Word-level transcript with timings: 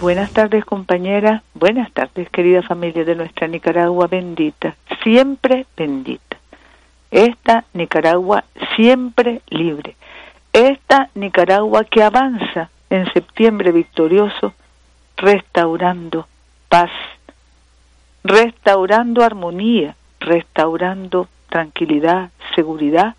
Buenas 0.00 0.32
tardes 0.32 0.64
compañera, 0.64 1.42
buenas 1.52 1.92
tardes 1.92 2.30
querida 2.30 2.62
familia 2.62 3.04
de 3.04 3.14
nuestra 3.14 3.46
Nicaragua 3.48 4.06
bendita, 4.06 4.74
siempre 5.02 5.66
bendita. 5.76 6.38
Esta 7.10 7.66
Nicaragua 7.74 8.44
siempre 8.76 9.42
libre. 9.50 9.96
Esta 10.54 11.10
Nicaragua 11.14 11.84
que 11.84 12.02
avanza 12.02 12.70
en 12.88 13.12
septiembre 13.12 13.72
victorioso, 13.72 14.54
restaurando 15.18 16.26
paz, 16.70 16.90
restaurando 18.24 19.22
armonía, 19.22 19.96
restaurando 20.18 21.28
tranquilidad, 21.50 22.30
seguridad 22.54 23.16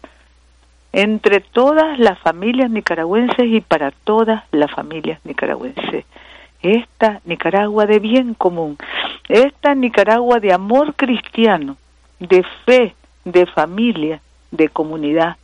entre 0.94 1.42
todas 1.42 2.00
las 2.00 2.18
familias 2.18 2.72
nicaragüenses 2.72 3.46
y 3.46 3.62
para 3.62 3.92
todas 3.92 4.46
las 4.52 4.72
familias 4.72 5.20
nicaragüenses. 5.26 6.06
Esta 6.62 7.22
Nicaragua 7.26 7.86
de 7.86 8.00
bien 8.00 8.34
común, 8.36 8.78
esta 9.28 9.74
Nicaragua 9.74 10.40
de 10.40 10.54
amor 10.54 10.94
cristiano, 10.96 11.78
de 12.20 12.44
fe, 12.66 12.96
de 13.26 13.46
familia, 13.48 14.22
de 14.52 14.70
comunidad, 14.70 15.38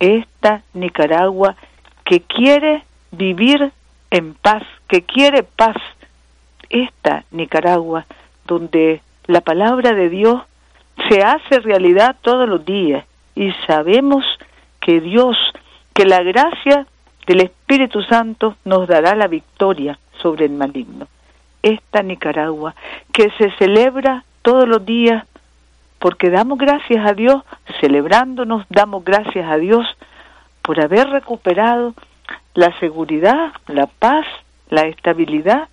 esta 0.00 0.62
Nicaragua 0.74 1.54
que 2.04 2.20
quiere 2.20 2.82
vivir 3.12 3.72
en 4.10 4.34
paz, 4.34 4.64
que 4.88 5.02
quiere 5.02 5.42
paz, 5.42 5.76
esta 6.70 7.24
Nicaragua 7.30 8.06
donde 8.46 9.00
la 9.26 9.42
palabra 9.42 9.92
de 9.92 10.08
Dios 10.08 10.42
se 11.08 11.22
hace 11.22 11.60
realidad 11.60 12.16
todos 12.22 12.48
los 12.48 12.64
días 12.64 13.04
y 13.34 13.52
sabemos 13.66 14.24
que 14.80 15.00
Dios, 15.00 15.36
que 15.94 16.04
la 16.04 16.22
gracia 16.22 16.86
del 17.26 17.42
Espíritu 17.42 18.02
Santo 18.02 18.56
nos 18.64 18.88
dará 18.88 19.14
la 19.14 19.28
victoria 19.28 19.98
sobre 20.20 20.46
el 20.46 20.52
maligno. 20.52 21.08
Esta 21.62 22.02
Nicaragua 22.02 22.74
que 23.12 23.30
se 23.38 23.50
celebra 23.58 24.24
todos 24.42 24.68
los 24.68 24.84
días 24.84 25.26
porque 25.98 26.30
damos 26.30 26.58
gracias 26.58 27.04
a 27.04 27.12
Dios, 27.12 27.42
celebrándonos, 27.80 28.64
damos 28.68 29.04
gracias 29.04 29.50
a 29.50 29.56
Dios 29.56 29.84
por 30.62 30.80
haber 30.80 31.08
recuperado 31.08 31.94
la 32.54 32.78
seguridad, 32.78 33.52
la 33.66 33.86
paz, 33.86 34.26
la 34.70 34.82
estabilidad 34.82 35.68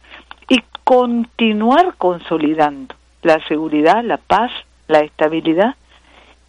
y 0.47 0.63
continuar 0.83 1.95
consolidando 1.97 2.95
la 3.25 3.45
seguridad, 3.47 4.03
la 4.03 4.17
paz, 4.17 4.51
la 4.87 4.99
estabilidad 4.99 5.75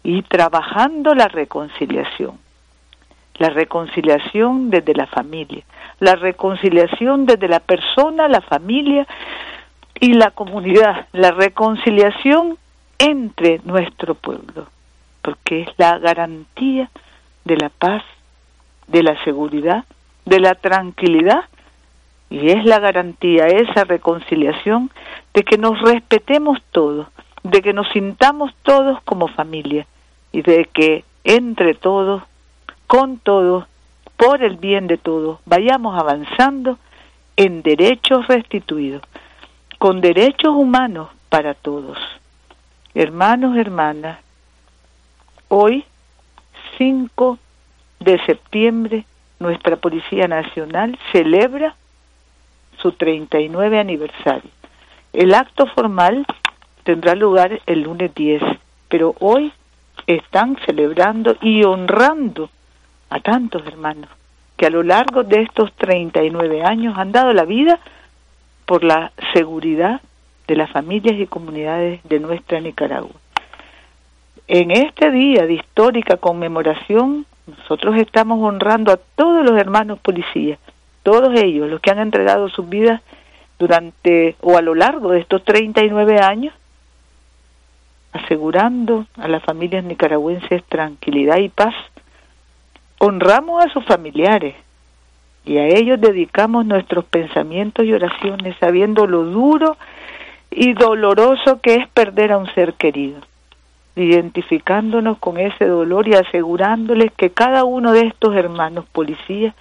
y 0.03 0.21
trabajando 0.21 1.15
la 1.15 1.27
reconciliación. 1.27 2.37
La 3.39 3.49
reconciliación 3.49 4.69
desde 4.69 4.93
la 4.95 5.05
familia, 5.07 5.63
la 5.99 6.15
reconciliación 6.15 7.25
desde 7.25 7.47
la 7.47 7.59
persona, 7.59 8.27
la 8.27 8.41
familia 8.41 9.07
y 9.99 10.13
la 10.13 10.31
comunidad, 10.31 11.07
la 11.11 11.31
reconciliación 11.31 12.57
entre 12.99 13.59
nuestro 13.63 14.15
pueblo, 14.15 14.67
porque 15.21 15.61
es 15.61 15.69
la 15.77 15.97
garantía 15.97 16.89
de 17.45 17.57
la 17.57 17.69
paz, 17.69 18.03
de 18.87 19.03
la 19.03 19.21
seguridad, 19.23 19.85
de 20.25 20.39
la 20.39 20.55
tranquilidad 20.55 21.45
y 22.29 22.49
es 22.49 22.65
la 22.65 22.79
garantía, 22.79 23.47
esa 23.47 23.85
reconciliación 23.85 24.91
de 25.33 25.43
que 25.43 25.57
nos 25.57 25.79
respetemos 25.81 26.59
todos, 26.71 27.07
de 27.43 27.61
que 27.61 27.73
nos 27.73 27.87
sintamos 27.89 28.53
todos 28.63 29.01
como 29.03 29.27
familia 29.29 29.87
y 30.31 30.41
de 30.41 30.65
que 30.73 31.05
entre 31.23 31.73
todos, 31.73 32.23
con 32.87 33.17
todos, 33.19 33.65
por 34.17 34.43
el 34.43 34.57
bien 34.57 34.87
de 34.87 34.97
todos, 34.97 35.39
vayamos 35.45 35.97
avanzando 35.97 36.77
en 37.35 37.61
derechos 37.61 38.27
restituidos, 38.27 39.03
con 39.77 40.01
derechos 40.01 40.55
humanos 40.55 41.09
para 41.29 41.53
todos. 41.53 41.97
Hermanos, 42.95 43.55
hermanas, 43.57 44.19
hoy, 45.49 45.85
5 46.79 47.37
de 47.99 48.19
septiembre, 48.25 49.05
nuestra 49.39 49.75
Policía 49.75 50.27
Nacional 50.27 50.97
celebra 51.11 51.75
su 52.81 52.91
39 52.91 53.79
aniversario. 53.79 54.49
El 55.13 55.35
acto 55.35 55.67
formal 55.67 56.25
tendrá 56.83 57.13
lugar 57.13 57.59
el 57.67 57.81
lunes 57.81 58.13
10, 58.15 58.41
pero 58.89 59.13
hoy 59.19 59.53
están 60.07 60.57
celebrando 60.65 61.35
y 61.41 61.63
honrando 61.63 62.49
a 63.09 63.19
tantos 63.19 63.65
hermanos 63.65 64.09
que 64.57 64.65
a 64.65 64.69
lo 64.69 64.83
largo 64.83 65.23
de 65.23 65.41
estos 65.41 65.71
39 65.73 66.63
años 66.63 66.97
han 66.97 67.11
dado 67.11 67.31
la 67.31 67.45
vida 67.45 67.79
por 68.65 68.83
la 68.83 69.11
seguridad 69.33 70.01
de 70.47 70.55
las 70.55 70.71
familias 70.71 71.19
y 71.19 71.27
comunidades 71.27 72.01
de 72.03 72.19
nuestra 72.19 72.59
Nicaragua. 72.59 73.15
En 74.47 74.71
este 74.71 75.11
día 75.11 75.45
de 75.45 75.53
histórica 75.53 76.17
conmemoración, 76.17 77.25
nosotros 77.45 77.97
estamos 77.97 78.41
honrando 78.41 78.91
a 78.91 78.97
todos 78.97 79.45
los 79.45 79.59
hermanos 79.59 79.99
policías, 79.99 80.59
todos 81.03 81.37
ellos, 81.39 81.69
los 81.69 81.79
que 81.81 81.91
han 81.91 81.99
entregado 81.99 82.49
sus 82.49 82.67
vidas 82.67 83.01
durante 83.59 84.35
o 84.41 84.57
a 84.57 84.61
lo 84.61 84.75
largo 84.75 85.11
de 85.11 85.19
estos 85.19 85.43
39 85.43 86.19
años, 86.19 86.53
asegurando 88.11 89.05
a 89.17 89.27
las 89.27 89.43
familias 89.43 89.83
nicaragüenses 89.83 90.63
tranquilidad 90.65 91.37
y 91.37 91.49
paz. 91.49 91.75
Honramos 92.99 93.65
a 93.65 93.69
sus 93.69 93.85
familiares, 93.85 94.55
y 95.47 95.57
a 95.57 95.67
ellos 95.67 96.01
dedicamos 96.01 96.65
nuestros 96.65 97.05
pensamientos 97.05 97.85
y 97.85 97.93
oraciones 97.93 98.55
sabiendo 98.59 99.07
lo 99.07 99.23
duro 99.23 99.77
y 100.51 100.73
doloroso 100.73 101.61
que 101.61 101.75
es 101.75 101.87
perder 101.87 102.33
a 102.33 102.37
un 102.37 102.53
ser 102.53 102.73
querido, 102.73 103.21
identificándonos 103.95 105.17
con 105.19 105.37
ese 105.37 105.65
dolor 105.65 106.07
y 106.07 106.15
asegurándoles 106.15 107.13
que 107.13 107.29
cada 107.29 107.63
uno 107.63 107.93
de 107.93 108.07
estos 108.07 108.35
hermanos 108.35 108.85
policías 108.91 109.55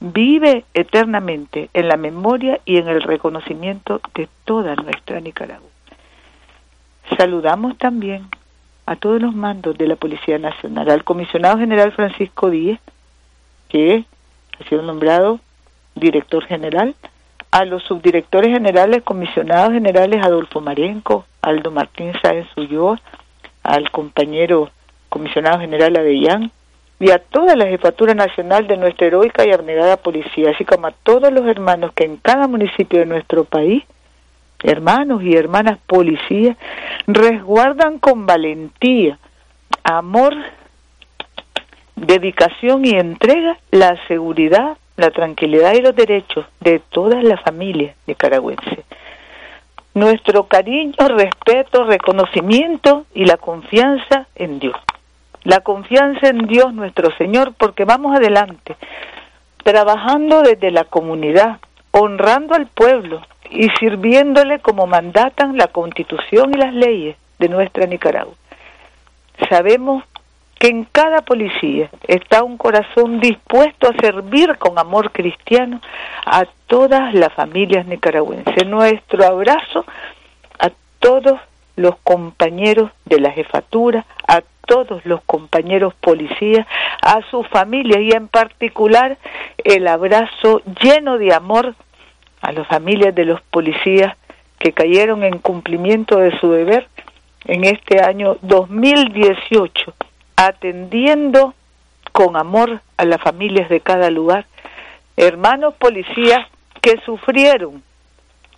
vive 0.00 0.64
eternamente 0.72 1.68
en 1.74 1.88
la 1.88 1.96
memoria 1.96 2.60
y 2.64 2.78
en 2.78 2.88
el 2.88 3.02
reconocimiento 3.02 4.00
de 4.14 4.28
toda 4.44 4.76
nuestra 4.76 5.20
Nicaragua. 5.20 5.68
Saludamos 7.16 7.76
también 7.76 8.26
a 8.88 8.96
todos 8.96 9.20
los 9.20 9.34
mandos 9.34 9.76
de 9.76 9.86
la 9.86 9.96
Policía 9.96 10.38
Nacional, 10.38 10.88
al 10.88 11.04
comisionado 11.04 11.58
general 11.58 11.92
Francisco 11.92 12.48
Díez, 12.48 12.80
que 13.68 14.06
ha 14.58 14.68
sido 14.68 14.80
nombrado 14.80 15.40
director 15.94 16.42
general, 16.46 16.94
a 17.50 17.66
los 17.66 17.82
subdirectores 17.82 18.50
generales, 18.50 19.02
comisionados 19.02 19.74
generales 19.74 20.24
Adolfo 20.24 20.62
Marenco, 20.62 21.26
Aldo 21.42 21.70
Martín 21.70 22.14
Sáenz 22.22 22.48
Ulloa, 22.56 22.98
al 23.62 23.90
compañero 23.90 24.70
comisionado 25.10 25.60
general 25.60 25.94
Avellán 25.96 26.50
y 26.98 27.10
a 27.10 27.18
toda 27.18 27.56
la 27.56 27.66
jefatura 27.66 28.14
nacional 28.14 28.66
de 28.68 28.78
nuestra 28.78 29.06
heroica 29.06 29.46
y 29.46 29.52
abnegada 29.52 29.98
policía, 29.98 30.52
así 30.54 30.64
como 30.64 30.86
a 30.86 30.92
todos 30.92 31.30
los 31.30 31.46
hermanos 31.46 31.92
que 31.94 32.04
en 32.04 32.16
cada 32.16 32.48
municipio 32.48 33.00
de 33.00 33.06
nuestro 33.06 33.44
país, 33.44 33.84
hermanos 34.62 35.22
y 35.22 35.36
hermanas 35.36 35.78
policías, 35.86 36.56
resguardan 37.08 37.98
con 37.98 38.26
valentía, 38.26 39.18
amor 39.82 40.34
dedicación 41.96 42.84
y 42.84 42.90
entrega 42.90 43.58
la 43.70 43.96
seguridad, 44.06 44.76
la 44.96 45.10
tranquilidad 45.10 45.72
y 45.72 45.80
los 45.80 45.96
derechos 45.96 46.46
de 46.60 46.80
todas 46.90 47.24
las 47.24 47.40
familias 47.42 47.96
nicaragüenses. 48.06 48.84
Nuestro 49.94 50.44
cariño, 50.44 50.94
respeto, 51.08 51.84
reconocimiento 51.84 53.06
y 53.14 53.24
la 53.24 53.38
confianza 53.38 54.26
en 54.36 54.60
Dios. 54.60 54.76
La 55.44 55.60
confianza 55.60 56.28
en 56.28 56.46
Dios 56.46 56.74
nuestro 56.74 57.10
Señor 57.16 57.54
porque 57.56 57.84
vamos 57.84 58.14
adelante, 58.14 58.76
trabajando 59.64 60.42
desde 60.42 60.70
la 60.70 60.84
comunidad, 60.84 61.58
honrando 61.90 62.54
al 62.54 62.66
pueblo 62.66 63.22
y 63.50 63.68
sirviéndole 63.78 64.60
como 64.60 64.86
mandatan 64.86 65.56
la 65.56 65.68
constitución 65.68 66.52
y 66.54 66.58
las 66.58 66.74
leyes 66.74 67.16
de 67.38 67.48
nuestra 67.48 67.86
Nicaragua. 67.86 68.34
Sabemos 69.48 70.04
que 70.58 70.68
en 70.68 70.84
cada 70.84 71.22
policía 71.22 71.88
está 72.06 72.42
un 72.42 72.58
corazón 72.58 73.20
dispuesto 73.20 73.88
a 73.88 73.96
servir 74.00 74.56
con 74.58 74.78
amor 74.78 75.12
cristiano 75.12 75.80
a 76.26 76.46
todas 76.66 77.14
las 77.14 77.32
familias 77.32 77.86
nicaragüenses. 77.86 78.66
Nuestro 78.66 79.24
abrazo 79.24 79.84
a 80.58 80.70
todos 80.98 81.40
los 81.76 81.96
compañeros 82.02 82.90
de 83.04 83.20
la 83.20 83.30
jefatura, 83.30 84.04
a 84.26 84.42
todos 84.66 85.04
los 85.06 85.22
compañeros 85.22 85.94
policías, 85.94 86.66
a 87.02 87.20
sus 87.30 87.46
familias 87.48 88.00
y 88.02 88.10
en 88.10 88.28
particular 88.28 89.16
el 89.64 89.86
abrazo 89.86 90.60
lleno 90.82 91.18
de 91.18 91.32
amor 91.32 91.74
a 92.40 92.52
las 92.52 92.66
familias 92.66 93.14
de 93.14 93.24
los 93.24 93.40
policías 93.42 94.16
que 94.58 94.72
cayeron 94.72 95.22
en 95.24 95.38
cumplimiento 95.38 96.18
de 96.18 96.38
su 96.38 96.50
deber 96.50 96.88
en 97.44 97.64
este 97.64 98.02
año 98.02 98.36
2018 98.42 99.94
atendiendo 100.38 101.54
con 102.12 102.36
amor 102.36 102.80
a 102.96 103.04
las 103.04 103.20
familias 103.20 103.68
de 103.68 103.80
cada 103.80 104.08
lugar, 104.08 104.46
hermanos 105.16 105.74
policías 105.74 106.46
que 106.80 107.00
sufrieron 107.04 107.82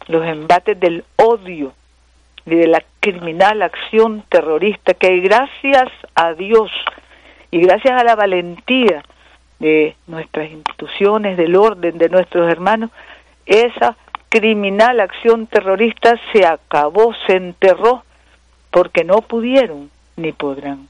los 0.07 0.27
embates 0.27 0.79
del 0.79 1.05
odio 1.17 1.73
y 2.45 2.55
de 2.55 2.67
la 2.67 2.83
criminal 3.01 3.63
acción 3.63 4.25
terrorista 4.29 4.93
que 4.93 5.21
gracias 5.21 5.89
a 6.15 6.35
Dios 6.35 6.71
y 7.51 7.61
gracias 7.61 7.99
a 7.99 8.05
la 8.05 8.15
valentía 8.15 9.03
de 9.59 9.97
nuestras 10.07 10.51
instituciones, 10.51 11.39
del 11.39 11.57
orden 11.57 11.97
de 11.97 12.11
nuestros 12.11 12.51
hermanos, 12.51 12.91
esa 13.51 13.97
criminal 14.29 15.01
acción 15.01 15.49
terrorista 15.49 16.15
se 16.33 16.47
acabó, 16.47 17.13
se 17.27 17.35
enterró, 17.35 18.05
porque 18.71 19.05
no 19.05 19.23
pudieron 19.23 19.91
ni 20.17 20.31
podrán. 20.31 20.89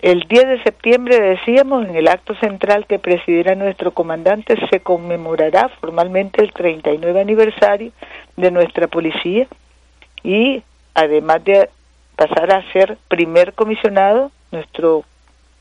El 0.00 0.20
10 0.28 0.46
de 0.46 0.62
septiembre, 0.62 1.20
decíamos, 1.20 1.84
en 1.84 1.96
el 1.96 2.08
acto 2.08 2.34
central 2.36 2.86
que 2.86 3.00
presidirá 3.00 3.54
nuestro 3.56 3.92
comandante, 3.92 4.56
se 4.70 4.80
conmemorará 4.80 5.68
formalmente 5.80 6.42
el 6.42 6.52
39 6.52 7.20
aniversario 7.20 7.92
de 8.36 8.50
nuestra 8.50 8.86
policía 8.86 9.46
y 10.22 10.62
además 10.94 11.44
de 11.44 11.70
pasar 12.16 12.52
a 12.52 12.72
ser 12.72 12.98
primer 13.08 13.52
comisionado, 13.54 14.30
nuestro 14.52 15.04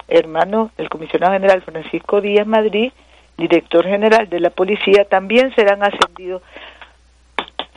hermano, 0.07 0.71
el 0.77 0.89
comisionado 0.89 1.33
general 1.33 1.61
Francisco 1.63 2.21
Díaz 2.21 2.45
Madrid, 2.45 2.91
director 3.37 3.85
general 3.85 4.29
de 4.29 4.39
la 4.39 4.49
policía, 4.49 5.05
también 5.05 5.53
serán 5.55 5.83
ascendidos 5.83 6.41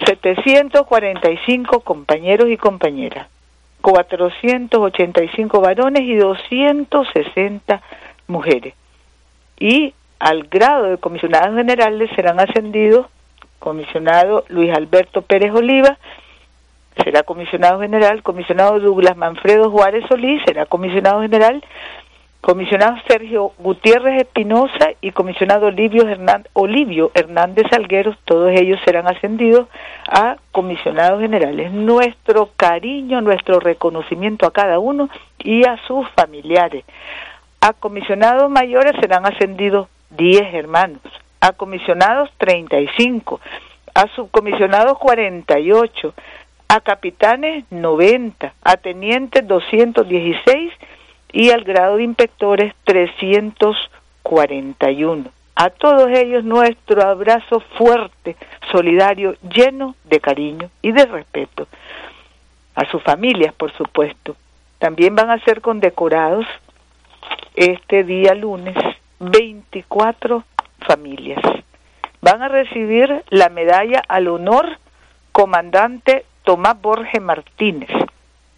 745 0.05 1.81
compañeros 1.81 2.49
y 2.49 2.57
compañeras. 2.57 3.29
485 3.81 5.61
varones 5.61 6.03
y 6.03 6.15
260 6.15 7.83
mujeres. 8.27 8.75
Y 9.59 9.95
al 10.19 10.45
grado 10.45 10.85
de 10.85 10.99
comisionados 10.99 11.55
generales 11.57 12.11
serán 12.17 12.41
ascendidos 12.41 13.07
comisionado 13.59 14.45
Luis 14.49 14.73
Alberto 14.75 15.23
Pérez 15.23 15.53
Oliva, 15.53 15.99
será 17.03 17.23
comisionado 17.23 17.81
general, 17.81 18.23
comisionado 18.23 18.79
Douglas 18.79 19.17
Manfredo 19.17 19.71
Juárez 19.71 20.05
Solís, 20.09 20.43
será 20.45 20.67
comisionado 20.67 21.23
general, 21.23 21.65
comisionado 22.45 22.97
Sergio 23.09 23.53
Gutiérrez 23.59 24.21
Espinosa 24.21 24.91
y 25.01 25.13
comisionado 25.13 25.69
Olivio 25.69 26.07
Hernández, 26.07 26.51
Olivio 26.53 27.11
Hernández 27.15 27.65
Salgueros, 27.71 28.19
todos 28.27 28.53
ellos 28.53 28.79
serán 28.85 29.07
ascendidos 29.07 29.67
a 30.07 30.37
comisionados 30.53 31.23
generales. 31.23 31.73
Nuestro 31.73 32.51
cariño, 32.55 33.23
nuestro 33.23 33.61
reconocimiento 33.61 34.47
a 34.47 34.53
cada 34.53 34.79
uno 34.79 35.09
y 35.39 35.65
a 35.67 35.79
sus 35.87 36.07
familiares. 36.11 36.85
A 37.63 37.73
comisionados 37.73 38.51
mayores 38.51 38.93
serán 39.01 39.25
ascendidos 39.25 39.89
10 40.11 40.53
hermanos, 40.53 41.01
a 41.41 41.53
comisionados 41.53 42.31
35, 42.37 43.41
a 43.95 44.07
subcomisionados 44.09 44.99
48, 44.99 46.13
a 46.69 46.81
capitanes 46.81 47.65
90, 47.71 48.53
a 48.63 48.77
tenientes 48.77 49.49
216 49.49 50.73
y 51.35 51.51
al 51.51 51.65
grado 51.65 51.97
de 51.97 52.05
inspectores 52.05 52.73
341. 52.85 55.25
A 55.57 55.71
todos 55.71 56.09
ellos 56.11 56.45
nuestro 56.45 57.03
abrazo 57.03 57.59
fuerte, 57.77 58.37
solidario, 58.71 59.35
lleno 59.43 59.97
de 60.05 60.21
cariño 60.21 60.71
y 60.81 60.93
de 60.93 61.07
respeto. 61.07 61.67
A 62.77 62.89
sus 62.89 63.03
familias, 63.03 63.53
por 63.53 63.73
supuesto. 63.73 64.37
También 64.79 65.17
van 65.17 65.31
a 65.31 65.41
ser 65.41 65.61
condecorados 65.61 66.47
este 67.57 68.05
día 68.05 68.35
lunes 68.35 68.77
24 69.19 70.45
familias. 70.87 71.43
Van 72.21 72.43
a 72.43 72.49
recibir 72.49 73.25
la 73.31 73.49
medalla 73.49 74.05
al 74.07 74.29
honor 74.29 74.79
comandante 75.33 76.27
Tomás 76.45 76.81
Borges 76.81 77.21
Martínez, 77.21 77.91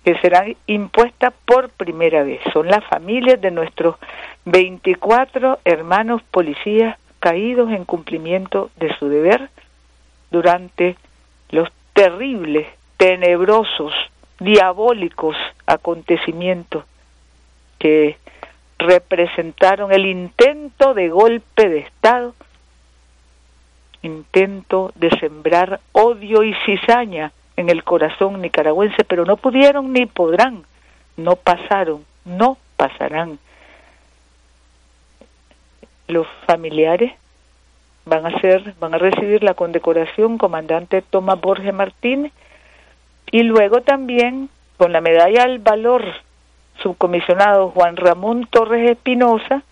que 0.07 0.17
serán 0.21 0.57
impuestas 0.69 1.35
por 1.45 1.69
primera 1.71 2.23
vez. 2.23 2.41
Son 2.53 2.69
las 2.69 2.85
familias 2.85 3.41
de 3.41 3.51
nuestros 3.51 3.97
24 4.45 5.59
hermanos 5.65 6.23
policías 6.31 6.97
caídos 7.19 7.73
en 7.73 7.85
cumplimiento 7.85 8.71
de 8.77 8.97
su 8.99 9.09
deber 9.09 9.51
durante 10.31 10.97
los 11.51 11.69
terribles, 11.93 12.69
tenebrosos, 12.99 13.93
diabólicos 14.39 15.37
acontecimientos 15.67 16.85
que 17.81 18.17
representaron 18.79 19.91
el 19.91 20.07
intento 20.07 20.95
de 20.95 21.09
golpe 21.09 21.69
de 21.69 21.79
Estado, 21.79 22.33
intento 24.03 24.93
de 24.95 25.11
sembrar 25.19 25.81
odio 25.91 26.45
y 26.45 26.55
cizaña 26.65 27.33
en 27.57 27.71
el 27.71 27.85
corazón 27.85 28.41
nicaragüense, 28.41 29.05
pero 29.05 29.25
no 29.25 29.37
pudieron 29.37 29.93
ni 29.93 30.07
podrán, 30.07 30.65
no 31.17 31.37
pasaron, 31.37 32.05
no 32.25 32.59
pasarán. 32.77 33.39
Los 36.09 36.27
familiares 36.47 37.13
van 38.05 38.27
a 38.27 38.41
ser, 38.41 38.75
van 38.79 38.95
a 38.95 38.99
recibir 38.99 39.43
la 39.43 39.55
condecoración 39.55 40.39
comandante 40.39 41.03
Tomás 41.03 41.41
Borges 41.41 41.75
Martínez 41.75 42.33
y 43.31 43.43
luego 43.43 43.81
también 43.81 44.49
con 44.77 44.93
la 44.93 45.01
medalla 45.01 45.43
al 45.43 45.59
valor 45.59 46.05
subcomisionado 46.83 47.71
Juan 47.71 47.97
Ramón 47.97 48.47
Torres 48.51 48.91
Espinosa 48.91 49.63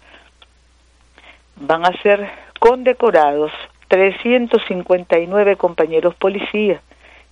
van 1.56 1.84
a 1.86 1.92
ser 2.02 2.28
condecorados 2.58 3.52
359 3.88 5.56
compañeros 5.56 6.14
policías 6.16 6.80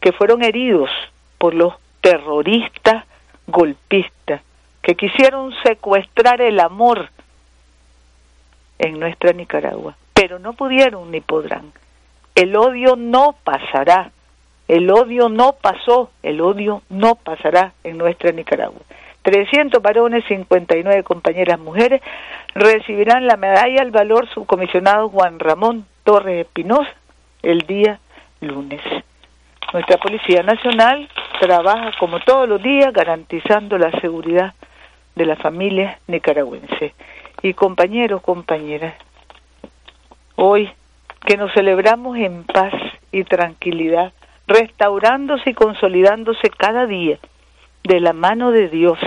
que 0.02 0.12
fueron 0.12 0.43
heridos 0.43 0.90
por 1.38 1.54
los 1.54 1.75
terroristas 2.02 3.04
golpistas 3.46 4.43
que 4.82 4.96
quisieron 4.96 5.54
secuestrar 5.62 6.43
el 6.43 6.58
amor 6.60 7.08
en 8.78 8.99
nuestra 8.99 9.32
Nicaragua, 9.32 9.96
pero 10.12 10.40
no 10.40 10.54
pudieron 10.54 11.10
ni 11.12 11.20
podrán. 11.20 11.72
El 12.34 12.56
odio 12.56 12.96
no 12.96 13.37
pasará, 13.44 14.10
el 14.66 14.90
odio 14.90 15.28
no 15.28 15.52
pasó, 15.52 16.10
el 16.25 16.40
odio 16.40 16.82
no 16.90 17.14
pasará 17.14 17.72
en 17.84 17.96
nuestra 17.96 18.32
Nicaragua. 18.32 18.81
300 19.22 19.81
varones, 19.81 20.25
59 20.26 21.05
compañeras 21.05 21.60
mujeres 21.60 22.02
recibirán 22.56 23.28
la 23.28 23.37
medalla 23.37 23.82
al 23.82 23.93
valor 23.93 24.28
subcomisionado 24.31 25.08
Juan 25.10 25.38
Ramón 25.38 25.87
Torres 26.02 26.44
Espinosa 26.44 26.90
el 27.43 27.60
día 27.60 28.00
lunes. 28.40 28.81
Nuestra 29.72 29.96
Policía 29.96 30.42
Nacional 30.42 31.08
trabaja 31.41 31.93
como 31.98 32.20
todos 32.20 32.46
los 32.46 32.62
días 32.62 32.93
garantizando 32.93 33.79
la 33.79 33.91
seguridad 34.02 34.52
de 35.14 35.24
la 35.24 35.36
familia 35.36 35.98
nicaragüense. 36.08 36.94
Y 37.41 37.55
compañeros, 37.55 38.20
compañeras, 38.20 38.94
hoy 40.36 40.70
que 41.24 41.38
nos 41.38 41.55
celebramos 41.55 42.19
en 42.19 42.44
paz 42.44 42.74
y 43.12 43.24
tranquilidad, 43.24 44.12
restaurándose 44.46 45.50
y 45.50 45.55
consolidándose 45.55 46.50
cada 46.50 46.84
día 46.86 47.19
de 47.82 48.00
la 48.00 48.12
mano 48.12 48.50
de 48.50 48.69
Dios, 48.69 48.98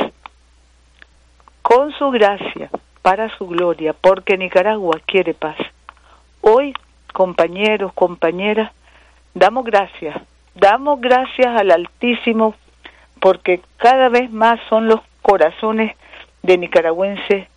con 1.61 1.91
su 1.93 2.09
gracia, 2.09 2.71
para 3.03 3.29
su 3.37 3.47
gloria, 3.47 3.93
porque 3.93 4.35
Nicaragua 4.35 4.99
quiere 5.05 5.35
paz. 5.35 5.57
Hoy, 6.41 6.73
compañeros, 7.13 7.93
compañeras, 7.93 8.71
damos 9.35 9.63
gracias 9.63 10.15
Damos 10.55 11.01
gracias 11.01 11.47
al 11.47 11.69
Altísimo 11.69 12.55
porque 13.19 13.61
cada 13.77 14.07
vez 14.07 14.31
más 14.31 14.59
son 14.69 14.87
los 14.87 15.01
corazones 15.21 15.95
de 16.43 16.57
nicaragüenses, 16.57 17.47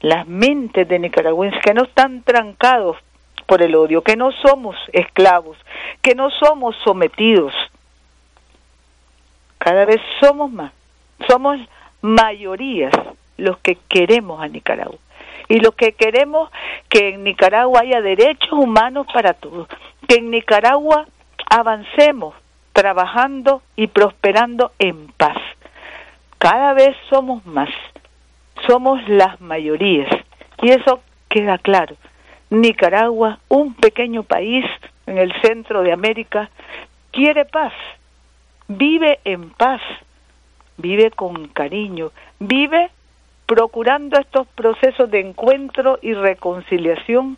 las 0.00 0.26
mentes 0.28 0.86
de 0.86 0.98
nicaragüenses 1.00 1.60
que 1.62 1.74
no 1.74 1.82
están 1.84 2.22
trancados 2.22 2.96
por 3.46 3.62
el 3.62 3.74
odio, 3.74 4.02
que 4.02 4.16
no 4.16 4.30
somos 4.30 4.76
esclavos, 4.92 5.58
que 6.02 6.14
no 6.14 6.30
somos 6.30 6.76
sometidos. 6.84 7.52
Cada 9.58 9.84
vez 9.84 10.00
somos 10.20 10.52
más, 10.52 10.72
somos 11.28 11.58
mayorías 12.00 12.92
los 13.38 13.58
que 13.58 13.76
queremos 13.88 14.40
a 14.40 14.46
Nicaragua 14.46 14.98
y 15.48 15.58
los 15.58 15.74
que 15.74 15.92
queremos 15.92 16.50
que 16.88 17.10
en 17.10 17.24
Nicaragua 17.24 17.80
haya 17.80 18.00
derechos 18.00 18.52
humanos 18.52 19.06
para 19.12 19.34
todos, 19.34 19.68
que 20.06 20.16
en 20.16 20.30
Nicaragua 20.30 21.06
avancemos 21.52 22.34
trabajando 22.72 23.60
y 23.76 23.88
prosperando 23.88 24.72
en 24.78 25.08
paz. 25.18 25.36
Cada 26.38 26.72
vez 26.72 26.96
somos 27.10 27.44
más, 27.44 27.68
somos 28.66 29.06
las 29.06 29.38
mayorías. 29.42 30.08
Y 30.62 30.70
eso 30.70 31.02
queda 31.28 31.58
claro. 31.58 31.96
Nicaragua, 32.48 33.38
un 33.48 33.74
pequeño 33.74 34.22
país 34.22 34.64
en 35.06 35.18
el 35.18 35.30
centro 35.42 35.82
de 35.82 35.92
América, 35.92 36.48
quiere 37.10 37.44
paz, 37.44 37.74
vive 38.68 39.20
en 39.24 39.50
paz, 39.50 39.82
vive 40.78 41.10
con 41.10 41.48
cariño, 41.48 42.12
vive 42.40 42.90
procurando 43.44 44.18
estos 44.18 44.46
procesos 44.48 45.10
de 45.10 45.20
encuentro 45.20 45.98
y 46.00 46.14
reconciliación 46.14 47.36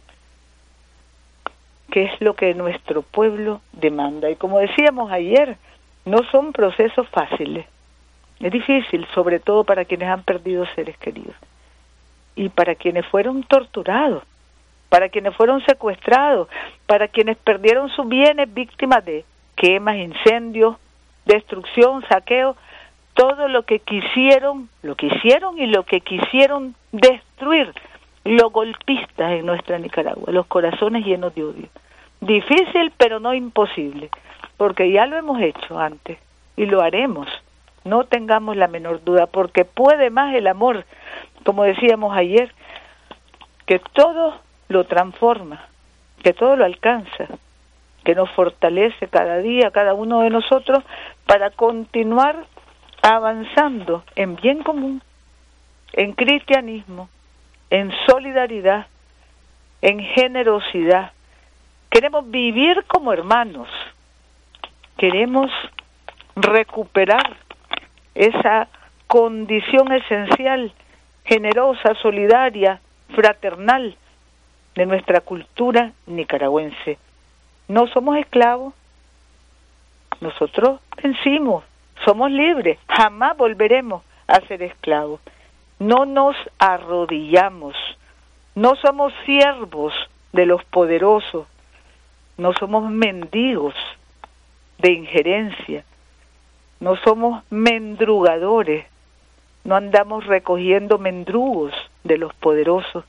que 1.91 2.05
es 2.05 2.21
lo 2.21 2.35
que 2.35 2.55
nuestro 2.55 3.03
pueblo 3.03 3.61
demanda. 3.73 4.31
Y 4.31 4.37
como 4.37 4.59
decíamos 4.59 5.11
ayer, 5.11 5.57
no 6.05 6.19
son 6.31 6.53
procesos 6.53 7.09
fáciles. 7.09 7.67
Es 8.41 8.53
difícil, 8.53 9.07
sobre 9.15 9.41
todo 9.41 9.65
para 9.65 9.85
quienes 9.85 10.09
han 10.09 10.23
perdido 10.23 10.67
seres 10.75 10.97
queridos 10.99 11.35
y 12.37 12.49
para 12.49 12.75
quienes 12.75 13.07
fueron 13.07 13.45
torturados, 13.45 14.25
para 14.89 15.09
quienes 15.09 15.37
fueron 15.37 15.65
secuestrados, 15.65 16.49
para 16.87 17.09
quienes 17.09 17.37
perdieron 17.39 17.89
sus 17.91 18.09
bienes 18.09 18.53
víctimas 18.53 19.05
de 19.05 19.25
quemas, 19.55 19.97
incendios, 19.97 20.77
destrucción, 21.25 22.05
saqueo, 22.09 22.57
todo 23.15 23.47
lo 23.49 23.63
que 23.63 23.79
quisieron, 23.79 24.69
lo 24.83 24.97
que 24.97 25.09
y 25.57 25.67
lo 25.67 25.85
que 25.85 26.01
quisieron 26.01 26.75
destruir 26.91 27.73
los 28.25 28.53
golpistas 28.53 29.33
en 29.33 29.47
nuestra 29.47 29.79
Nicaragua, 29.79 30.33
los 30.33 30.47
corazones 30.47 31.05
llenos 31.05 31.35
de 31.35 31.45
odio. 31.45 31.69
Difícil, 32.21 32.93
pero 32.97 33.21
no 33.21 33.35
imposible, 33.35 34.11
porque 34.57 34.91
ya 34.91 35.07
lo 35.07 35.17
hemos 35.17 35.41
hecho 35.41 35.79
antes 35.79 36.19
y 36.57 36.67
lo 36.67 36.81
haremos. 36.81 37.29
No 37.85 38.05
tengamos 38.05 38.57
la 38.57 38.67
menor 38.67 39.05
duda, 39.05 39.27
porque 39.27 39.67
puede 39.67 40.09
más 40.09 40.35
el 40.35 40.47
amor, 40.47 40.87
como 41.45 41.65
decíamos 41.65 42.17
ayer, 42.17 42.51
que 43.67 43.79
todo 43.79 44.37
lo 44.69 44.85
transforma, 44.85 45.67
que 46.23 46.33
todo 46.33 46.57
lo 46.57 46.65
alcanza, 46.65 47.29
que 48.05 48.15
nos 48.15 48.31
fortalece 48.31 49.09
cada 49.09 49.39
día, 49.39 49.71
cada 49.71 49.93
uno 49.93 50.23
de 50.23 50.31
nosotros, 50.31 50.83
para 51.27 51.51
continuar 51.51 52.47
avanzando 53.03 54.03
en 54.17 54.37
bien 54.37 54.63
común, 54.63 55.03
en 55.93 56.13
cristianismo, 56.13 57.11
en 57.71 57.93
solidaridad, 58.07 58.87
en 59.83 60.01
generosidad. 60.01 61.13
Queremos 61.91 62.31
vivir 62.31 62.85
como 62.87 63.13
hermanos, 63.13 63.69
queremos 64.97 65.51
recuperar 66.37 67.37
esa 68.15 68.69
condición 69.07 69.93
esencial, 69.93 70.73
generosa, 71.25 71.95
solidaria, 72.03 72.81
fraternal 73.15 73.97
de 74.75 74.87
nuestra 74.87 75.21
cultura 75.21 75.93
nicaragüense. 76.07 76.99
No 77.69 77.87
somos 77.89 78.19
esclavos, 78.19 78.75
nosotros 80.21 80.81
vencimos, 81.03 81.65
somos 82.05 82.31
libres, 82.31 82.79
jamás 82.89 83.37
volveremos 83.37 84.03
a 84.27 84.41
ser 84.47 84.63
esclavos. 84.63 85.21
No 85.79 86.07
nos 86.07 86.37
arrodillamos, 86.59 87.75
no 88.55 88.77
somos 88.77 89.13
siervos 89.27 89.93
de 90.33 90.47
los 90.47 90.65
poderosos, 90.65 91.47
no 92.37 92.53
somos 92.53 92.91
mendigos 92.91 93.75
de 94.79 94.93
injerencia, 94.93 95.85
no 96.81 96.97
somos 96.97 97.43
mendrugadores, 97.51 98.87
no 99.65 99.77
andamos 99.77 100.27
recogiendo 100.27 100.99
mendrugos 100.99 101.73
de 102.05 102.19
los 102.19 102.35
poderosos. 102.35 103.05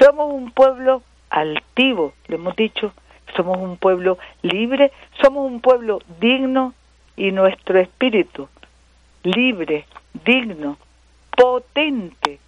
Somos 0.00 0.32
un 0.32 0.50
pueblo 0.50 1.02
altivo, 1.30 2.12
lo 2.26 2.36
hemos 2.36 2.56
dicho, 2.56 2.92
somos 3.36 3.58
un 3.58 3.76
pueblo 3.76 4.18
libre, 4.42 4.92
somos 5.20 5.50
un 5.50 5.60
pueblo 5.60 6.00
digno 6.20 6.74
y 7.16 7.30
nuestro 7.30 7.78
espíritu 7.78 8.48
libre, 9.22 9.86
digno, 10.24 10.76
potente. 11.36 12.38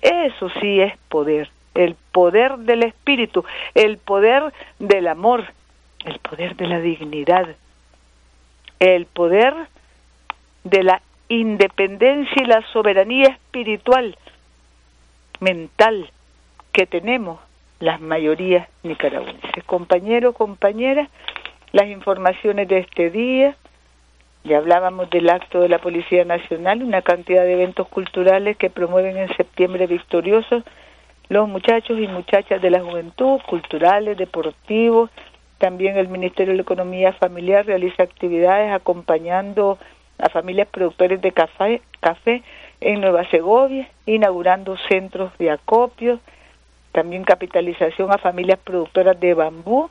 Eso 0.00 0.50
sí 0.60 0.80
es 0.80 0.96
poder, 1.08 1.50
el 1.74 1.96
poder 2.12 2.58
del 2.58 2.84
espíritu, 2.84 3.44
el 3.74 3.98
poder 3.98 4.52
del 4.78 5.08
amor, 5.08 5.44
el 6.04 6.18
poder 6.18 6.56
de 6.56 6.66
la 6.66 6.80
dignidad, 6.80 7.48
el 8.78 9.06
poder 9.06 9.54
de 10.64 10.82
la 10.82 11.02
independencia 11.28 12.42
y 12.42 12.46
la 12.46 12.62
soberanía 12.72 13.28
espiritual, 13.28 14.16
mental 15.40 16.10
que 16.72 16.86
tenemos 16.86 17.40
las 17.80 18.00
mayorías 18.00 18.68
nicaragüenses. 18.82 19.64
Compañeros, 19.64 20.34
compañeras, 20.34 21.08
las 21.72 21.86
informaciones 21.88 22.68
de 22.68 22.78
este 22.78 23.10
día, 23.10 23.56
ya 24.46 24.58
hablábamos 24.58 25.10
del 25.10 25.28
acto 25.28 25.60
de 25.60 25.68
la 25.68 25.78
Policía 25.78 26.24
Nacional, 26.24 26.82
una 26.82 27.02
cantidad 27.02 27.42
de 27.42 27.54
eventos 27.54 27.88
culturales 27.88 28.56
que 28.56 28.70
promueven 28.70 29.16
en 29.16 29.36
septiembre 29.36 29.86
victoriosos 29.86 30.62
los 31.28 31.48
muchachos 31.48 31.98
y 31.98 32.06
muchachas 32.06 32.62
de 32.62 32.70
la 32.70 32.80
juventud, 32.80 33.40
culturales, 33.48 34.16
deportivos. 34.16 35.10
También 35.58 35.96
el 35.96 36.06
Ministerio 36.06 36.54
de 36.54 36.60
Economía 36.60 37.12
Familiar 37.14 37.66
realiza 37.66 38.04
actividades 38.04 38.72
acompañando 38.72 39.78
a 40.18 40.28
familias 40.28 40.68
productores 40.68 41.20
de 41.20 41.32
café, 41.32 41.82
café 42.00 42.42
en 42.80 43.00
Nueva 43.00 43.28
Segovia, 43.30 43.88
inaugurando 44.06 44.76
centros 44.88 45.36
de 45.38 45.50
acopio, 45.50 46.20
también 46.92 47.24
capitalización 47.24 48.12
a 48.12 48.18
familias 48.18 48.60
productoras 48.62 49.18
de 49.18 49.34
bambú 49.34 49.90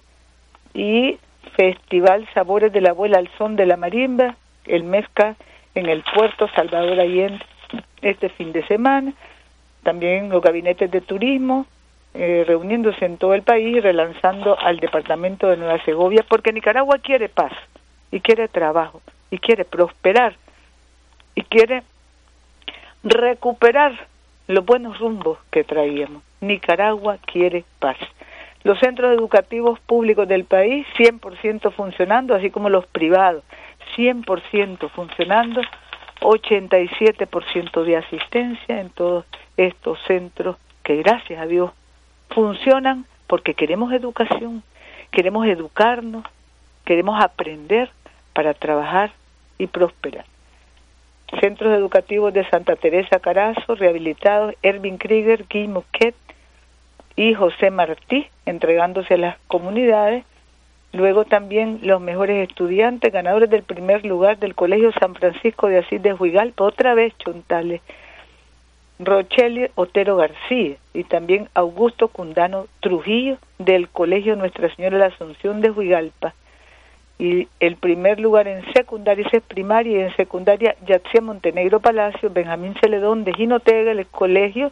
y 0.74 1.20
Festival 1.58 2.28
Sabores 2.34 2.72
de 2.72 2.82
la 2.82 2.92
Abuela 2.92 3.18
al 3.18 3.30
Son 3.38 3.56
de 3.56 3.66
la 3.66 3.78
Marimba, 3.78 4.36
el 4.68 4.84
Mezca 4.84 5.36
en 5.74 5.88
el 5.88 6.04
puerto 6.14 6.48
Salvador 6.56 7.00
Allende 7.00 7.44
este 8.02 8.30
fin 8.30 8.52
de 8.52 8.66
semana, 8.68 9.14
también 9.84 10.30
los 10.30 10.42
gabinetes 10.42 10.90
de 10.90 11.02
turismo 11.02 11.66
eh, 12.14 12.46
reuniéndose 12.48 13.04
en 13.04 13.18
todo 13.18 13.34
el 13.34 13.42
país 13.42 13.84
relanzando 13.84 14.58
al 14.58 14.80
departamento 14.80 15.50
de 15.50 15.58
Nueva 15.58 15.84
Segovia, 15.84 16.24
porque 16.28 16.54
Nicaragua 16.54 17.00
quiere 17.00 17.28
paz 17.28 17.52
y 18.10 18.22
quiere 18.22 18.48
trabajo 18.48 19.02
y 19.30 19.38
quiere 19.38 19.66
prosperar 19.66 20.36
y 21.36 21.42
quiere 21.42 21.84
recuperar 23.04 24.08
los 24.48 24.66
buenos 24.66 24.98
rumbos 25.00 25.40
que 25.52 25.64
traíamos. 25.64 26.24
Nicaragua 26.40 27.18
quiere 27.26 27.66
paz. 27.80 27.98
Los 28.64 28.80
centros 28.80 29.14
educativos 29.14 29.80
públicos 29.82 30.28
del 30.28 30.46
país 30.46 30.88
100% 30.98 31.72
funcionando, 31.74 32.34
así 32.34 32.50
como 32.50 32.70
los 32.70 32.88
privados 32.88 33.44
100% 33.96 34.90
funcionando, 34.90 35.62
87% 36.22 37.84
de 37.84 37.98
asistencia 37.98 38.80
en 38.80 38.90
todos 38.90 39.26
estos 39.58 40.00
centros 40.08 40.58
que 40.84 40.98
gracias 40.98 41.42
a 41.42 41.46
Dios 41.46 41.72
funcionan 42.30 43.06
porque 43.28 43.54
queremos 43.54 43.92
educación, 43.94 44.64
queremos 45.12 45.48
educarnos, 45.48 46.26
queremos 46.86 47.22
aprender 47.24 47.90
para 48.34 48.54
trabajar 48.54 49.12
y 49.58 49.68
prosperar. 49.68 50.26
Centros 51.40 51.74
educativos 51.74 52.34
de 52.34 52.48
Santa 52.50 52.76
Teresa 52.76 53.20
Carazo, 53.20 53.76
rehabilitados, 53.76 54.54
Erwin 54.62 54.98
Krieger, 54.98 55.46
Guy 55.50 55.68
Mouquet 55.68 56.16
y 57.16 57.34
José 57.34 57.72
Martí, 57.72 58.28
entregándose 58.46 59.16
a 59.16 59.18
las 59.18 59.38
comunidades 59.48 60.24
Luego 60.96 61.26
también 61.26 61.80
los 61.84 62.00
mejores 62.00 62.48
estudiantes, 62.48 63.12
ganadores 63.12 63.50
del 63.50 63.64
primer 63.64 64.06
lugar 64.06 64.40
del 64.40 64.56
Colegio 64.56 64.94
San 64.94 65.14
Francisco 65.14 65.68
de 65.68 65.80
Asís 65.80 66.02
de 66.02 66.14
Huigalpa, 66.14 66.64
otra 66.64 66.94
vez 66.94 67.14
Chontales, 67.18 67.82
Rochelle 69.00 69.72
Otero 69.76 70.16
García 70.16 70.78
y 70.94 71.04
también 71.04 71.50
Augusto 71.54 72.08
Cundano 72.08 72.68
Trujillo 72.80 73.38
del 73.60 73.90
Colegio 73.90 74.38
Nuestra 74.38 74.74
Señora 74.74 74.96
de 74.96 75.00
la 75.02 75.14
Asunción 75.14 75.60
de 75.60 75.72
Huigalpa. 75.72 76.34
Y 77.20 77.50
el 77.60 77.76
primer 77.76 78.22
lugar 78.22 78.48
en 78.48 78.64
secundaria 78.72 79.28
es 79.30 79.44
primaria 79.44 79.98
y 79.98 80.02
en 80.02 80.16
secundaria 80.16 80.78
Yatsia 80.88 81.20
Montenegro 81.20 81.82
Palacio, 81.82 82.30
Benjamín 82.30 82.74
Celedón 82.80 83.26
de 83.26 83.34
Ginotega, 83.34 83.92
el 83.92 84.08
colegio, 84.08 84.72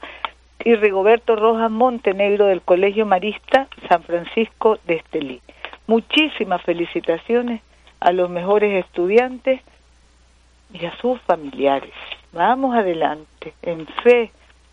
y 0.63 0.75
Rigoberto 0.75 1.35
Rojas 1.35 1.69
Montenegro 1.69 2.45
del 2.45 2.61
Colegio 2.61 3.05
Marista 3.05 3.67
San 3.89 4.03
Francisco 4.03 4.79
de 4.87 4.95
Estelí. 4.95 5.41
Muchísimas 5.87 6.61
felicitaciones 6.63 7.61
a 7.99 8.11
los 8.11 8.29
mejores 8.29 8.85
estudiantes 8.85 9.61
y 10.73 10.85
a 10.85 10.95
sus 10.97 11.19
familiares. 11.21 11.93
Vamos 12.31 12.75
adelante, 12.75 13.53
en 13.61 13.85
fe, 14.03 14.31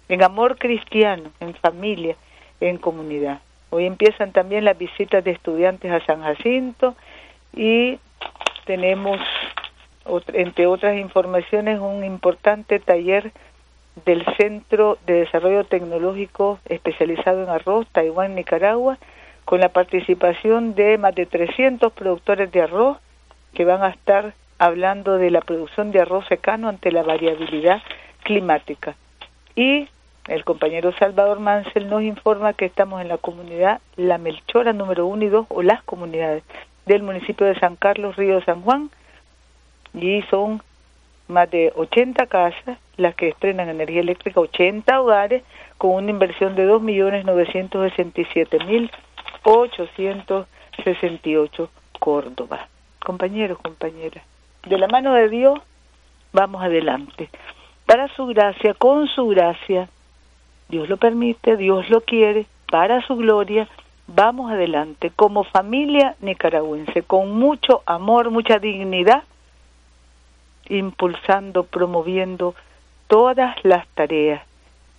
en 0.08 0.22
amor 0.22 0.56
cristiano, 0.58 1.30
en 1.40 1.54
familia, 1.54 2.16
en 2.60 2.78
comunidad. 2.78 3.40
Hoy 3.70 3.86
empiezan 3.86 4.32
también 4.32 4.64
las 4.64 4.76
visitas 4.76 5.22
de 5.22 5.30
estudiantes 5.30 5.92
a 5.92 6.04
San 6.04 6.22
Jacinto 6.22 6.96
y 7.54 7.98
tenemos, 8.64 9.20
entre 10.32 10.66
otras 10.66 10.96
informaciones, 10.96 11.78
un 11.80 12.04
importante 12.04 12.78
taller 12.78 13.32
del 14.04 14.24
Centro 14.36 14.98
de 15.06 15.20
Desarrollo 15.20 15.64
Tecnológico 15.64 16.58
especializado 16.64 17.42
en 17.42 17.48
arroz, 17.48 17.86
Taiwán, 17.92 18.34
Nicaragua, 18.34 18.98
con 19.50 19.58
la 19.58 19.70
participación 19.70 20.76
de 20.76 20.96
más 20.96 21.12
de 21.16 21.26
300 21.26 21.92
productores 21.92 22.52
de 22.52 22.62
arroz 22.62 22.98
que 23.52 23.64
van 23.64 23.82
a 23.82 23.88
estar 23.88 24.32
hablando 24.60 25.18
de 25.18 25.32
la 25.32 25.40
producción 25.40 25.90
de 25.90 25.98
arroz 25.98 26.24
secano 26.28 26.68
ante 26.68 26.92
la 26.92 27.02
variabilidad 27.02 27.82
climática. 28.22 28.94
Y 29.56 29.88
el 30.28 30.44
compañero 30.44 30.92
Salvador 30.92 31.40
Mansell 31.40 31.88
nos 31.88 32.02
informa 32.02 32.52
que 32.52 32.64
estamos 32.64 33.00
en 33.00 33.08
la 33.08 33.18
comunidad 33.18 33.80
La 33.96 34.18
Melchora 34.18 34.72
número 34.72 35.06
1 35.06 35.24
y 35.24 35.28
2 35.30 35.46
o 35.48 35.62
las 35.62 35.82
comunidades 35.82 36.44
del 36.86 37.02
municipio 37.02 37.44
de 37.44 37.58
San 37.58 37.74
Carlos, 37.74 38.14
Río 38.14 38.40
San 38.44 38.62
Juan 38.62 38.88
y 39.94 40.22
son 40.30 40.62
más 41.26 41.50
de 41.50 41.72
80 41.74 42.24
casas 42.26 42.78
las 42.96 43.16
que 43.16 43.30
estrenan 43.30 43.68
energía 43.68 44.00
eléctrica, 44.00 44.38
80 44.38 45.00
hogares 45.00 45.42
con 45.76 45.90
una 45.90 46.10
inversión 46.10 46.54
de 46.54 46.66
2.967.868 49.44 51.68
Córdoba. 51.98 52.68
Compañeros, 53.04 53.58
compañeras, 53.58 54.24
de 54.66 54.78
la 54.78 54.88
mano 54.88 55.12
de 55.14 55.28
Dios 55.28 55.60
vamos 56.32 56.62
adelante. 56.62 57.28
Para 57.86 58.08
su 58.14 58.26
gracia, 58.26 58.74
con 58.74 59.08
su 59.08 59.26
gracia, 59.28 59.88
Dios 60.68 60.88
lo 60.88 60.96
permite, 60.96 61.56
Dios 61.56 61.90
lo 61.90 62.02
quiere, 62.02 62.46
para 62.70 63.04
su 63.06 63.16
gloria, 63.16 63.66
vamos 64.06 64.52
adelante 64.52 65.10
como 65.14 65.44
familia 65.44 66.16
nicaragüense, 66.20 67.02
con 67.02 67.38
mucho 67.38 67.82
amor, 67.86 68.30
mucha 68.30 68.58
dignidad, 68.58 69.24
impulsando, 70.68 71.64
promoviendo 71.64 72.54
todas 73.08 73.56
las 73.64 73.86
tareas 73.88 74.42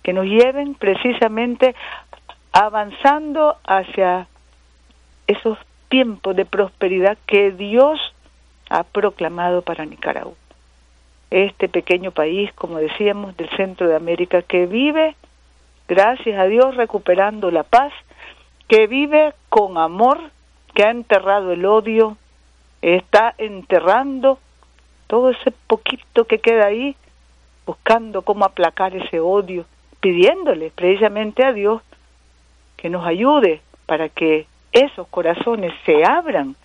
que 0.02 0.12
nos 0.12 0.26
lleven 0.26 0.74
precisamente 0.74 1.74
avanzando 2.52 3.56
hacia 3.64 4.26
esos 5.32 5.58
tiempos 5.88 6.34
de 6.36 6.44
prosperidad 6.44 7.18
que 7.26 7.50
Dios 7.50 8.00
ha 8.70 8.84
proclamado 8.84 9.62
para 9.62 9.84
Nicaragua. 9.84 10.34
Este 11.30 11.68
pequeño 11.68 12.10
país, 12.10 12.52
como 12.54 12.78
decíamos, 12.78 13.36
del 13.36 13.50
centro 13.50 13.88
de 13.88 13.96
América, 13.96 14.42
que 14.42 14.66
vive, 14.66 15.16
gracias 15.88 16.38
a 16.38 16.44
Dios, 16.46 16.76
recuperando 16.76 17.50
la 17.50 17.62
paz, 17.62 17.92
que 18.68 18.86
vive 18.86 19.34
con 19.48 19.76
amor, 19.76 20.18
que 20.74 20.84
ha 20.84 20.90
enterrado 20.90 21.52
el 21.52 21.66
odio, 21.66 22.16
está 22.80 23.34
enterrando 23.38 24.38
todo 25.06 25.30
ese 25.30 25.52
poquito 25.66 26.24
que 26.24 26.38
queda 26.38 26.66
ahí, 26.66 26.96
buscando 27.66 28.22
cómo 28.22 28.44
aplacar 28.44 28.96
ese 28.96 29.20
odio, 29.20 29.66
pidiéndole 30.00 30.72
precisamente 30.74 31.44
a 31.44 31.52
Dios 31.52 31.82
que 32.76 32.88
nos 32.88 33.06
ayude 33.06 33.60
para 33.86 34.08
que 34.08 34.46
esos 34.72 35.06
corazones 35.08 35.72
se 35.84 36.04
abran 36.04 36.56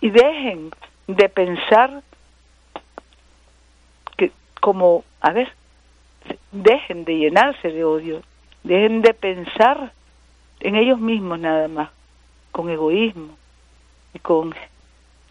y 0.00 0.10
dejen 0.10 0.70
de 1.06 1.28
pensar 1.28 2.02
que 4.16 4.32
como, 4.60 5.04
a 5.20 5.32
ver, 5.32 5.52
dejen 6.52 7.04
de 7.04 7.18
llenarse 7.18 7.70
de 7.70 7.84
odio, 7.84 8.22
dejen 8.64 9.02
de 9.02 9.14
pensar 9.14 9.92
en 10.60 10.76
ellos 10.76 10.98
mismos 10.98 11.38
nada 11.38 11.68
más, 11.68 11.90
con 12.52 12.70
egoísmo 12.70 13.36
y 14.14 14.18
con 14.18 14.54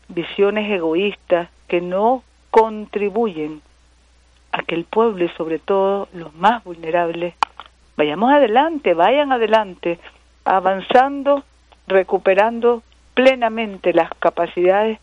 visiones 0.07 0.71
egoístas 0.71 1.49
que 1.67 1.81
no 1.81 2.23
contribuyen 2.51 3.61
a 4.51 4.61
que 4.63 4.75
el 4.75 4.85
pueblo 4.85 5.25
y 5.25 5.29
sobre 5.29 5.59
todo 5.59 6.07
los 6.13 6.33
más 6.35 6.63
vulnerables 6.63 7.33
vayamos 7.97 8.31
adelante, 8.31 8.93
vayan 8.93 9.31
adelante, 9.31 9.99
avanzando, 10.45 11.43
recuperando 11.87 12.83
plenamente 13.13 13.93
las 13.93 14.09
capacidades 14.19 14.99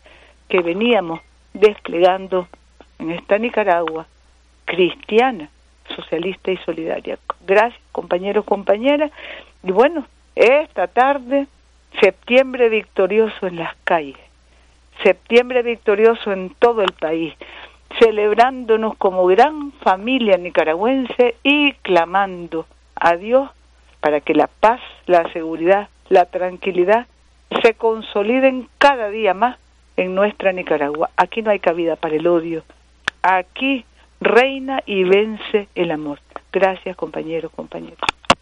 que 0.47 0.61
veníamos 0.61 1.21
desplegando 1.53 2.47
en 2.99 3.11
esta 3.11 3.37
Nicaragua 3.37 4.05
cristiana, 4.65 5.49
socialista 5.95 6.51
y 6.51 6.57
solidaria. 6.57 7.17
Gracias, 7.45 7.81
compañeros, 7.91 8.45
compañeras. 8.45 9.11
Y 9.63 9.71
bueno, 9.71 10.05
esta 10.35 10.87
tarde, 10.87 11.47
septiembre 12.01 12.69
victorioso 12.69 13.47
en 13.47 13.57
las 13.57 13.75
calles, 13.83 14.17
septiembre 15.03 15.61
victorioso 15.63 16.31
en 16.31 16.51
todo 16.59 16.81
el 16.81 16.91
país, 16.93 17.33
celebrándonos 17.99 18.95
como 18.97 19.25
gran 19.27 19.71
familia 19.83 20.37
nicaragüense 20.37 21.35
y 21.43 21.73
clamando 21.73 22.65
a 22.95 23.15
Dios 23.15 23.49
para 23.99 24.21
que 24.21 24.33
la 24.33 24.47
paz, 24.47 24.81
la 25.05 25.31
seguridad, 25.31 25.89
la 26.09 26.25
tranquilidad 26.25 27.07
se 27.61 27.73
consoliden 27.75 28.67
cada 28.77 29.09
día 29.09 29.33
más 29.33 29.57
en 29.97 30.15
nuestra 30.15 30.51
Nicaragua. 30.51 31.09
Aquí 31.17 31.41
no 31.41 31.51
hay 31.51 31.59
cabida 31.59 31.95
para 31.95 32.15
el 32.15 32.27
odio. 32.27 32.63
Aquí 33.21 33.85
reina 34.19 34.81
y 34.85 35.03
vence 35.03 35.67
el 35.75 35.91
amor. 35.91 36.19
Gracias 36.51 36.95
compañeros, 36.95 37.51
compañeros. 37.51 37.99